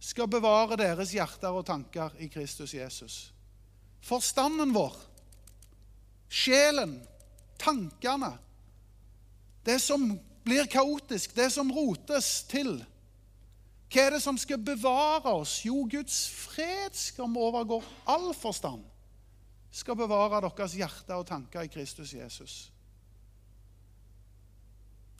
[0.04, 3.14] skal bevare deres hjerter og tanker i Kristus Jesus.
[4.04, 4.92] Forstanden vår,
[6.28, 6.98] sjelen,
[7.56, 8.34] tankene,
[9.64, 10.10] det som
[10.44, 12.76] blir kaotisk, det som rotes til.
[13.94, 15.60] Hva er det som skal bevare oss?
[15.62, 17.78] Jo, Guds fred skal vi overgå
[18.10, 18.82] all forstand,
[19.70, 22.56] skal bevare deres hjerte og tanker i Kristus Jesus.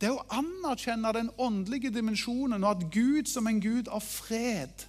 [0.02, 4.88] Det å anerkjenne den åndelige dimensjonen, og at Gud som en Gud av fred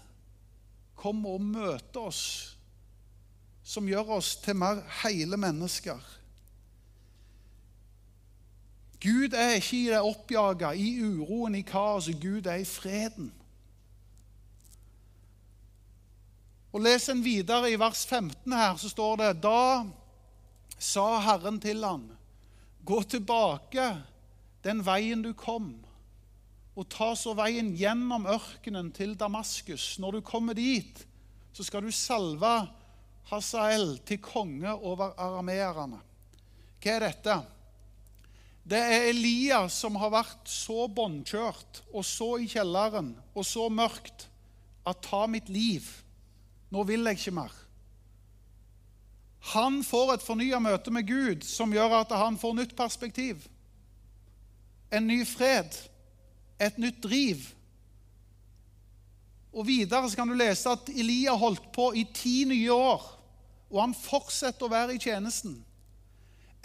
[0.97, 2.25] kommer og møter oss,
[3.61, 6.01] som gjør oss til mer hele mennesker.
[8.97, 12.17] Gud er ikke i det oppjaga, i uroen, i kaoset.
[12.17, 13.29] Gud er i freden.
[16.75, 19.85] Og Les en videre i vers 15 her, så står det Da
[20.75, 22.03] sa Herren til han,
[22.83, 23.85] gå tilbake
[24.65, 25.69] den veien du kom,
[26.75, 29.93] og ta så veien gjennom ørkenen til Damaskus.
[30.03, 30.99] Når du kommer dit,
[31.55, 32.67] så skal du salve
[33.31, 36.03] Hasael til konge over arameerne.
[36.83, 37.37] Hva er dette?
[38.67, 44.27] Det er Elia som har vært så båndkjørt og så i kjelleren og så mørkt
[44.83, 45.87] at ta mitt liv.
[46.73, 47.53] Nå vil jeg ikke mer.
[49.53, 53.43] Han får et fornya møte med Gud som gjør at han får nytt perspektiv
[54.95, 55.75] en ny fred,
[56.61, 57.43] et nytt driv.
[59.55, 63.05] Og Videre så kan du lese at Elia holdt på i ti nye år,
[63.71, 65.57] og han fortsetter å være i tjenesten.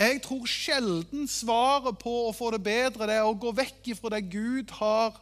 [0.00, 4.14] Jeg tror sjelden svaret på å få det bedre det er å gå vekk ifra
[4.14, 5.18] det Gud har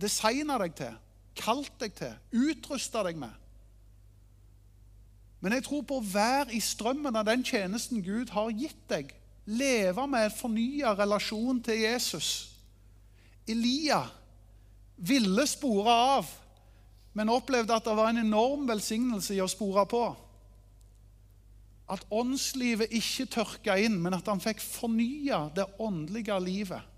[0.00, 0.94] designa deg til,
[1.38, 3.34] kalt deg til, utrusta deg med.
[5.42, 9.10] Men jeg tror på å være i strømmen av den tjenesten Gud har gitt deg,
[9.50, 12.28] leve med en fornya relasjon til Jesus.
[13.50, 14.04] Elia
[15.02, 16.28] ville spore av,
[17.12, 20.04] men opplevde at det var en enorm velsignelse i å spore på.
[21.90, 26.91] At åndslivet ikke tørka inn, men at han fikk fornya det åndelige livet.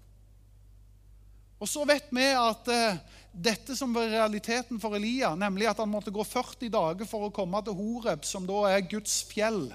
[1.65, 2.99] Og Så vet vi at eh,
[3.33, 7.33] dette som var realiteten for Elia, nemlig at han måtte gå 40 dager for å
[7.33, 9.71] komme til Horeb, som da er Guds fjell,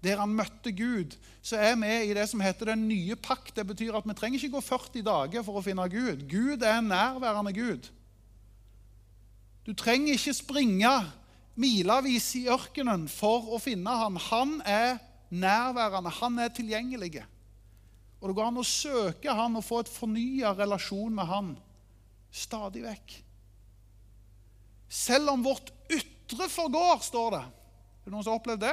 [0.00, 1.12] der han møtte Gud,
[1.44, 3.52] så er vi i det som heter den nye pakt.
[3.58, 6.24] Det betyr at vi trenger ikke gå 40 dager for å finne Gud.
[6.32, 7.90] Gud er en nærværende Gud.
[9.68, 10.94] Du trenger ikke springe
[11.60, 14.16] milevis i ørkenen for å finne ham.
[14.30, 14.96] Han er
[15.28, 17.20] nærværende, han er tilgjengelig.
[18.24, 21.50] Og Det går an å søke han og få et fornya relasjon med han
[22.34, 23.12] Stadig vekk.
[24.90, 27.42] Selv om vårt ytre forgår, står det.
[27.44, 28.72] Er det noen som har opplevd det?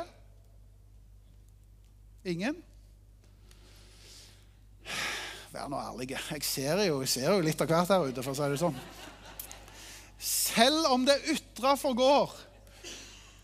[2.34, 2.58] Ingen?
[5.54, 6.18] Vær nå ærlige.
[6.32, 8.62] Jeg ser jo, jeg ser jo litt av hvert her ute, for å si det
[8.64, 8.82] sånn.
[10.18, 12.34] Selv om det ytre forgår,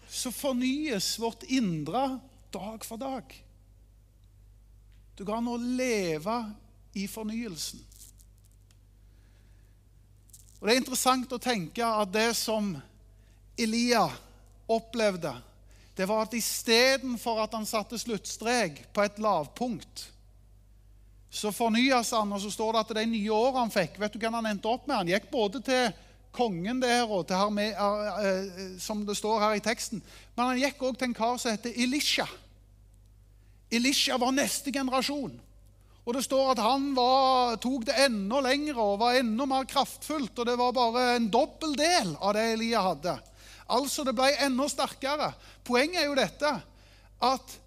[0.09, 2.07] så fornyes vårt indre
[2.57, 3.37] dag for dag.
[5.17, 6.37] Du går an å leve
[6.93, 7.81] i fornyelsen.
[10.57, 12.69] Og Det er interessant å tenke at det som
[13.57, 14.05] Elia
[14.69, 15.33] opplevde,
[15.97, 20.07] det var at istedenfor at han satte sluttstrek på et lavpunkt,
[21.29, 24.21] så fornyes han, og så står det at de nye årene han fikk Vet du
[24.21, 24.95] hva han endte opp med?
[24.95, 25.89] Han gikk både til
[26.33, 30.01] kongen der og til her med, uh, som det står her i teksten,
[30.37, 32.27] men han gikk òg til en kar som heter Elisha.
[33.71, 35.35] Elisha var neste generasjon.
[36.07, 40.31] Og det står at han var, tok det enda lenger og var enda mer kraftfullt.
[40.39, 43.17] Og det var bare en dobbel del av det Elia hadde.
[43.75, 45.33] Altså, det ble enda sterkere.
[45.67, 46.53] Poenget er jo dette
[47.27, 47.57] at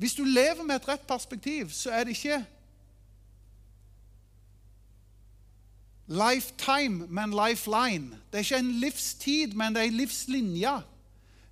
[0.00, 2.40] hvis du lever med et rett perspektiv, så er det ikke
[6.12, 8.16] lifetime, men lifeline.
[8.30, 10.72] Det er ikke en livstid, men det er en livslinje.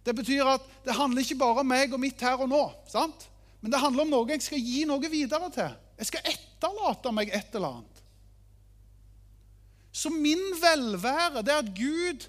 [0.05, 2.63] Det betyr at det handler ikke bare om meg og mitt her og nå.
[2.89, 3.27] sant?
[3.61, 5.75] Men det handler om noe jeg skal gi noe videre til.
[6.01, 8.01] Jeg skal etterlate meg et eller annet.
[9.93, 12.25] Så min velvære, det at Gud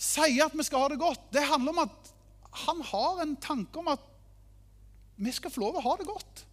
[0.00, 2.12] sier at vi skal ha det godt, det handler om at
[2.66, 4.04] han har en tanke om at
[5.20, 6.44] vi skal få lov å ha det godt.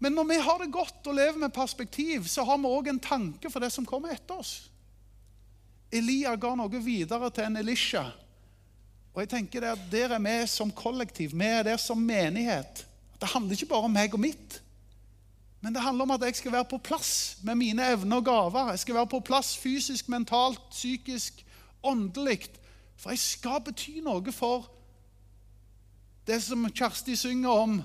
[0.00, 3.02] Men når vi har det godt og lever med perspektiv, så har vi òg en
[3.04, 4.54] tanke for det som kommer etter oss.
[5.92, 8.06] Elia ga noe videre til en Elisha
[9.14, 12.86] og jeg tenker det at Der er vi som kollektiv, vi er der som menighet.
[13.20, 14.62] Det handler ikke bare om meg og mitt,
[15.60, 18.70] men det handler om at jeg skal være på plass med mine evner og gaver.
[18.70, 21.44] Jeg skal være på plass fysisk, mentalt, psykisk,
[21.82, 22.48] åndelig.
[22.96, 24.70] For jeg skal bety noe for
[26.26, 27.82] det som Kjersti synger om,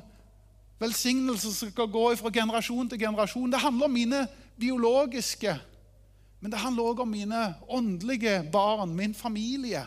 [0.80, 3.52] velsignelse som skal gå fra generasjon til generasjon.
[3.52, 4.28] Det handler om mine
[4.60, 5.58] biologiske,
[6.40, 9.84] men det handler òg om mine åndelige barn, min familie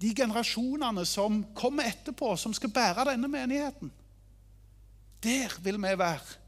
[0.00, 3.90] de generasjonene som kommer etterpå, som skal bære denne menigheten.
[5.20, 6.38] Der vil vi være.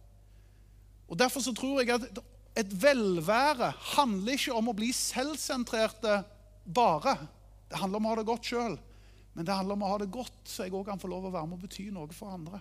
[1.08, 2.22] Og Derfor så tror jeg at
[2.56, 6.22] et velvære handler ikke om å bli selvsentrerte
[6.64, 7.16] bare.
[7.68, 8.78] Det handler om å ha det godt sjøl.
[9.32, 11.32] Men det handler om å ha det godt, så jeg òg kan få lov å
[11.32, 12.60] være med og bety noe for andre.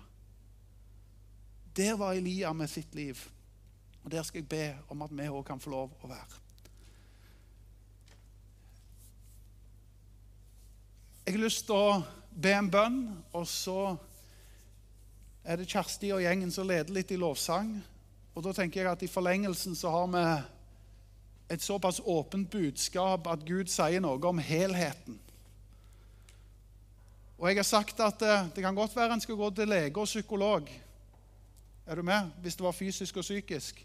[1.75, 3.19] Der var Elia med sitt liv.
[4.03, 6.40] Og der skal jeg be om at vi òg kan få lov å være.
[11.41, 11.93] Jeg lyst til å
[12.37, 12.97] be en bønn,
[13.33, 13.95] og så
[15.41, 17.71] er det Kjersti og gjengen som leder litt i lovsang.
[18.37, 20.21] Og da tenker jeg at i forlengelsen så har vi
[21.55, 25.17] et såpass åpent budskap at Gud sier noe om helheten.
[27.41, 29.97] Og jeg har sagt at det, det kan godt være en skal gå til lege
[29.97, 30.69] og psykolog.
[31.89, 32.29] Er du med?
[32.45, 33.81] Hvis det var fysisk og psykisk.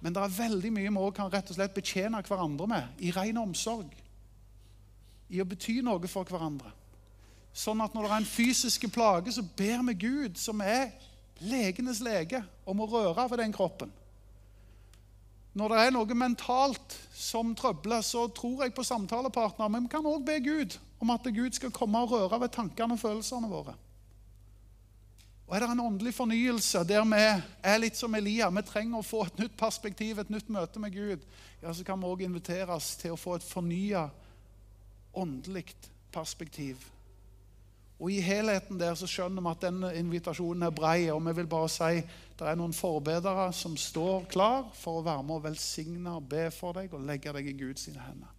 [0.00, 3.44] Men det er veldig mye vi kan rett og slett betjene hverandre med i ren
[3.44, 3.92] omsorg
[5.28, 6.72] i å bety noe for hverandre.
[7.52, 10.92] Sånn at når det er en fysisk plage, så ber vi Gud, som er
[11.42, 13.90] legenes lege, om å røre ved den kroppen.
[15.58, 19.70] Når det er noe mentalt som trøbler, så tror jeg på samtalepartner.
[19.72, 22.94] Men vi kan òg be Gud om at Gud skal komme og røre ved tankene
[22.94, 23.74] og følelsene våre.
[25.48, 27.20] Og Er det en åndelig fornyelse der vi
[27.64, 30.92] er litt som Elia, vi trenger å få et nytt perspektiv, et nytt møte med
[30.92, 31.24] Gud,
[31.62, 34.10] ja, så kan vi òg inviteres til å få et fornya
[35.14, 35.66] åndelig
[36.12, 36.86] perspektiv.
[37.98, 41.10] Og I helheten der så skjønner vi at denne invitasjonen er brei.
[41.10, 42.02] Og vi vil bare si
[42.38, 46.44] det er noen forbedere som står klar for å være med og velsigne og be
[46.54, 48.30] for deg og legge deg i Guds hender.